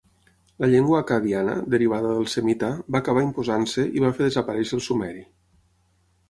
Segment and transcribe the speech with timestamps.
[0.61, 5.23] La llengua acadiana, derivada del semita, va acabar imposant-se i va fer desaparèixer el sumeri.